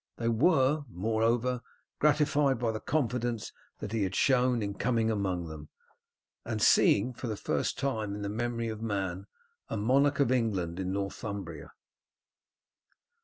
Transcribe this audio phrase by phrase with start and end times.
[0.17, 1.61] They were, moreover,
[1.99, 5.69] gratified by the confidence that he had shown in coming among them,
[6.43, 9.27] and in seeing for the first time in the memory of man
[9.69, 11.73] a monarch of England in Northumbria.